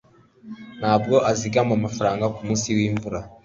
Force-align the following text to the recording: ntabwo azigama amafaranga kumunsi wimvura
ntabwo 0.79 1.15
azigama 1.31 1.73
amafaranga 1.79 2.31
kumunsi 2.35 2.67
wimvura 2.77 3.19